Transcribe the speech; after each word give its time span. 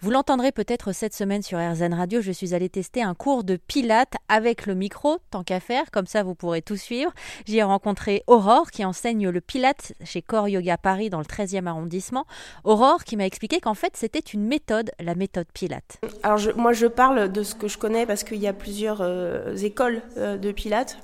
Vous 0.00 0.12
l'entendrez 0.12 0.52
peut-être 0.52 0.92
cette 0.92 1.12
semaine 1.12 1.42
sur 1.42 1.58
RZN 1.58 1.92
Radio, 1.92 2.20
je 2.20 2.30
suis 2.30 2.54
allée 2.54 2.68
tester 2.68 3.02
un 3.02 3.14
cours 3.14 3.42
de 3.42 3.56
pilates 3.56 4.14
avec 4.28 4.66
le 4.66 4.76
micro, 4.76 5.18
tant 5.32 5.42
qu'à 5.42 5.58
faire, 5.58 5.90
comme 5.90 6.06
ça 6.06 6.22
vous 6.22 6.36
pourrez 6.36 6.62
tout 6.62 6.76
suivre. 6.76 7.12
J'y 7.46 7.58
ai 7.58 7.64
rencontré 7.64 8.22
Aurore 8.28 8.70
qui 8.70 8.84
enseigne 8.84 9.28
le 9.28 9.40
pilates 9.40 9.94
chez 10.04 10.22
Core 10.22 10.50
Yoga 10.50 10.78
Paris 10.78 11.10
dans 11.10 11.18
le 11.18 11.24
13e 11.24 11.66
arrondissement. 11.66 12.26
Aurore 12.62 13.02
qui 13.02 13.16
m'a 13.16 13.26
expliqué 13.26 13.58
qu'en 13.58 13.74
fait 13.74 13.96
c'était 13.96 14.20
une 14.20 14.44
méthode, 14.44 14.92
la 15.00 15.16
méthode 15.16 15.48
pilates. 15.52 15.98
Alors 16.22 16.38
moi 16.54 16.72
je 16.72 16.86
parle 16.86 17.32
de 17.32 17.42
ce 17.42 17.56
que 17.56 17.66
je 17.66 17.76
connais 17.76 18.06
parce 18.06 18.22
qu'il 18.22 18.38
y 18.38 18.46
a 18.46 18.52
plusieurs 18.52 19.00
euh, 19.00 19.56
écoles 19.56 20.02
euh, 20.16 20.36
de 20.36 20.52
pilates. 20.52 20.98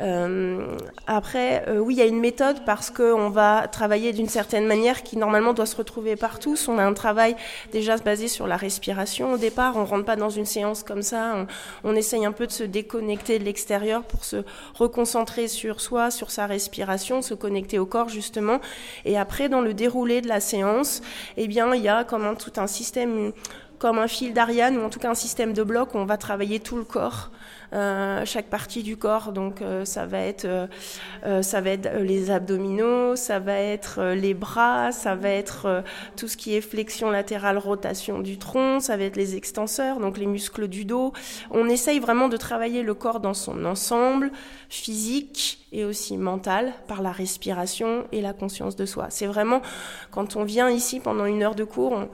Euh, 0.00 0.76
après, 1.06 1.64
oui, 1.78 1.94
il 1.94 1.98
y 1.98 2.02
a 2.02 2.06
une 2.06 2.18
méthode 2.18 2.64
parce 2.66 2.90
qu'on 2.90 3.30
va 3.30 3.68
travailler 3.68 4.12
d'une 4.12 4.28
certaine 4.28 4.66
manière 4.66 5.04
qui 5.04 5.16
normalement 5.16 5.54
doit 5.54 5.66
se 5.66 5.76
retrouver 5.76 6.16
par 6.16 6.40
tous. 6.40 6.66
On 6.68 6.78
a 6.78 6.84
un 6.84 6.94
travail 6.94 7.36
déjà 7.72 7.96
basé 7.98 8.26
sur 8.34 8.46
la 8.46 8.56
respiration 8.56 9.32
au 9.32 9.38
départ. 9.38 9.76
On 9.76 9.84
rentre 9.84 10.04
pas 10.04 10.16
dans 10.16 10.28
une 10.28 10.44
séance 10.44 10.82
comme 10.82 11.02
ça. 11.02 11.46
On, 11.84 11.94
essaye 11.94 12.26
un 12.26 12.32
peu 12.32 12.46
de 12.46 12.52
se 12.52 12.64
déconnecter 12.64 13.38
de 13.38 13.44
l'extérieur 13.44 14.02
pour 14.02 14.24
se 14.24 14.44
reconcentrer 14.74 15.46
sur 15.46 15.80
soi, 15.80 16.10
sur 16.10 16.30
sa 16.30 16.46
respiration, 16.46 17.22
se 17.22 17.34
connecter 17.34 17.78
au 17.78 17.86
corps 17.86 18.08
justement. 18.08 18.60
Et 19.04 19.16
après, 19.16 19.48
dans 19.48 19.60
le 19.60 19.72
déroulé 19.72 20.20
de 20.20 20.28
la 20.28 20.40
séance, 20.40 21.00
eh 21.36 21.46
bien, 21.46 21.72
il 21.74 21.82
y 21.82 21.88
a 21.88 22.02
comme 22.04 22.24
un, 22.24 22.34
tout 22.34 22.52
un 22.56 22.66
système 22.66 23.32
comme 23.78 23.98
un 23.98 24.08
fil 24.08 24.32
d'Ariane 24.32 24.76
ou 24.76 24.82
en 24.82 24.90
tout 24.90 24.98
cas 24.98 25.10
un 25.10 25.14
système 25.14 25.52
de 25.52 25.62
blocs 25.62 25.94
où 25.94 25.98
on 25.98 26.04
va 26.04 26.16
travailler 26.16 26.60
tout 26.60 26.76
le 26.76 26.84
corps, 26.84 27.30
euh, 27.72 28.24
chaque 28.24 28.46
partie 28.46 28.82
du 28.82 28.96
corps. 28.96 29.32
Donc 29.32 29.60
euh, 29.60 29.84
ça 29.84 30.06
va 30.06 30.20
être 30.20 30.46
euh, 31.24 31.42
ça 31.42 31.60
va 31.60 31.70
être 31.70 31.88
les 31.98 32.30
abdominaux, 32.30 33.16
ça 33.16 33.40
va 33.40 33.58
être 33.58 34.14
les 34.14 34.34
bras, 34.34 34.92
ça 34.92 35.14
va 35.14 35.30
être 35.30 35.82
tout 36.16 36.28
ce 36.28 36.36
qui 36.36 36.54
est 36.54 36.60
flexion 36.60 37.10
latérale, 37.10 37.58
rotation 37.58 38.20
du 38.20 38.38
tronc, 38.38 38.80
ça 38.80 38.96
va 38.96 39.04
être 39.04 39.16
les 39.16 39.36
extenseurs, 39.36 39.98
donc 39.98 40.18
les 40.18 40.26
muscles 40.26 40.68
du 40.68 40.84
dos. 40.84 41.12
On 41.50 41.68
essaye 41.68 41.98
vraiment 41.98 42.28
de 42.28 42.36
travailler 42.36 42.82
le 42.82 42.94
corps 42.94 43.20
dans 43.20 43.34
son 43.34 43.64
ensemble 43.64 44.30
physique 44.68 45.66
et 45.72 45.84
aussi 45.84 46.16
mental 46.16 46.72
par 46.86 47.02
la 47.02 47.10
respiration 47.10 48.06
et 48.12 48.20
la 48.20 48.32
conscience 48.32 48.76
de 48.76 48.86
soi. 48.86 49.06
C'est 49.10 49.26
vraiment 49.26 49.60
quand 50.10 50.36
on 50.36 50.44
vient 50.44 50.70
ici 50.70 51.00
pendant 51.00 51.26
une 51.26 51.42
heure 51.42 51.56
de 51.56 51.64
cours, 51.64 52.06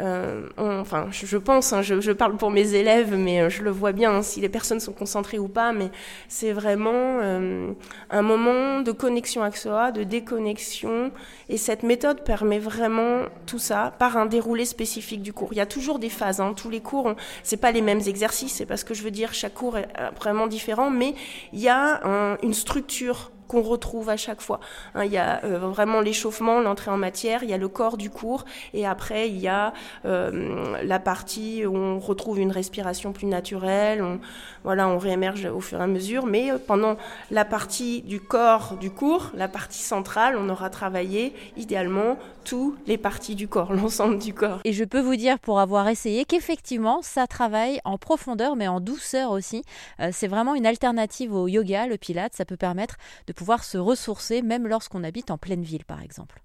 euh, 0.00 0.48
enfin, 0.56 1.08
je, 1.10 1.36
pense, 1.36 1.72
hein, 1.72 1.82
je, 1.82 2.12
parle 2.12 2.36
pour 2.36 2.50
mes 2.50 2.74
élèves, 2.74 3.14
mais 3.16 3.42
euh, 3.42 3.50
je 3.50 3.62
le 3.62 3.70
vois 3.70 3.92
bien 3.92 4.12
hein, 4.12 4.22
si 4.22 4.40
les 4.40 4.48
personnes 4.48 4.80
sont 4.80 4.92
concentrées 4.92 5.38
ou 5.38 5.48
pas, 5.48 5.72
mais 5.72 5.90
c'est 6.28 6.52
vraiment 6.52 7.18
euh, 7.20 7.72
un 8.10 8.22
moment 8.22 8.80
de 8.80 8.92
connexion 8.92 9.42
soi, 9.52 9.92
de 9.92 10.02
déconnexion, 10.04 11.10
et 11.48 11.56
cette 11.56 11.82
méthode 11.82 12.24
permet 12.24 12.58
vraiment 12.58 13.22
tout 13.46 13.58
ça 13.58 13.92
par 13.98 14.16
un 14.16 14.26
déroulé 14.26 14.64
spécifique 14.64 15.22
du 15.22 15.32
cours. 15.32 15.52
Il 15.52 15.56
y 15.56 15.60
a 15.60 15.66
toujours 15.66 15.98
des 15.98 16.08
phases, 16.08 16.40
hein, 16.40 16.54
tous 16.56 16.70
les 16.70 16.80
cours, 16.80 17.14
c'est 17.42 17.58
pas 17.58 17.72
les 17.72 17.82
mêmes 17.82 18.00
exercices, 18.06 18.54
c'est 18.54 18.66
parce 18.66 18.84
que 18.84 18.94
je 18.94 19.02
veux 19.02 19.10
dire, 19.10 19.34
chaque 19.34 19.54
cours 19.54 19.76
est 19.76 19.88
vraiment 20.18 20.46
différent, 20.46 20.90
mais 20.90 21.14
il 21.52 21.60
y 21.60 21.68
a 21.68 22.00
une 22.42 22.54
structure 22.54 23.30
qu'on 23.52 23.60
retrouve 23.60 24.08
à 24.08 24.16
chaque 24.16 24.40
fois. 24.40 24.60
Hein, 24.94 25.04
il 25.04 25.12
y 25.12 25.18
a 25.18 25.44
euh, 25.44 25.58
vraiment 25.58 26.00
l'échauffement, 26.00 26.60
l'entrée 26.60 26.90
en 26.90 26.96
matière, 26.96 27.42
il 27.42 27.50
y 27.50 27.52
a 27.52 27.58
le 27.58 27.68
corps 27.68 27.98
du 27.98 28.08
cours, 28.08 28.46
et 28.72 28.86
après 28.86 29.28
il 29.28 29.38
y 29.38 29.48
a 29.48 29.74
euh, 30.06 30.82
la 30.82 30.98
partie 30.98 31.66
où 31.66 31.76
on 31.76 31.98
retrouve 31.98 32.40
une 32.40 32.50
respiration 32.50 33.12
plus 33.12 33.26
naturelle, 33.26 34.02
on, 34.02 34.20
voilà, 34.64 34.88
on 34.88 34.96
réémerge 34.96 35.44
au 35.44 35.60
fur 35.60 35.80
et 35.80 35.82
à 35.82 35.86
mesure, 35.86 36.24
mais 36.24 36.50
euh, 36.50 36.56
pendant 36.66 36.96
la 37.30 37.44
partie 37.44 38.00
du 38.00 38.20
corps 38.20 38.76
du 38.80 38.90
cours, 38.90 39.30
la 39.34 39.48
partie 39.48 39.82
centrale, 39.82 40.36
on 40.38 40.48
aura 40.48 40.70
travaillé 40.70 41.34
idéalement 41.58 42.16
toutes 42.44 42.78
les 42.86 42.96
parties 42.96 43.34
du 43.34 43.48
corps, 43.48 43.72
l'ensemble 43.74 44.18
du 44.18 44.32
corps. 44.32 44.60
Et 44.64 44.72
je 44.72 44.84
peux 44.84 45.00
vous 45.00 45.16
dire 45.16 45.38
pour 45.38 45.60
avoir 45.60 45.88
essayé 45.88 46.24
qu'effectivement 46.24 47.02
ça 47.02 47.26
travaille 47.26 47.80
en 47.84 47.98
profondeur 47.98 48.56
mais 48.56 48.66
en 48.66 48.80
douceur 48.80 49.30
aussi. 49.30 49.62
c'est 50.10 50.26
vraiment 50.26 50.54
une 50.54 50.66
alternative 50.66 51.34
au 51.34 51.48
yoga, 51.48 51.86
le 51.86 51.98
pilate, 51.98 52.32
ça 52.34 52.46
peut 52.46 52.56
permettre 52.56 52.96
de 53.26 53.32
se 53.64 53.78
ressourcer 53.78 54.42
même 54.42 54.66
lorsqu'on 54.66 55.04
habite 55.04 55.30
en 55.30 55.38
pleine 55.38 55.62
ville 55.62 55.84
par 55.84 56.00
exemple. 56.02 56.42